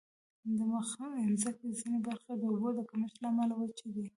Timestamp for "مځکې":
0.71-1.67